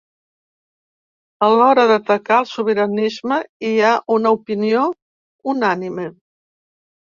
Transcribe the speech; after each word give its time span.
A 1.47 1.49
l’hora 1.55 1.83
d’atacar 1.91 2.39
el 2.45 2.49
sobiranisme 2.53 3.39
hi 3.69 3.77
ha 3.91 3.95
una 4.19 4.35
opinió 4.41 4.89
unànime. 5.57 6.11